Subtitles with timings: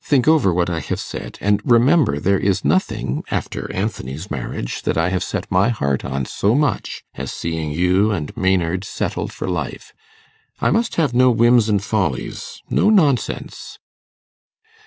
[0.00, 4.96] Think over what I have said, and remember there is nothing, after Anthony's marriage, that
[4.96, 9.46] I have set my heart on so much as seeing you and Maynard settled for
[9.46, 9.92] life.
[10.60, 13.78] I must have no whims and follies no nonsense.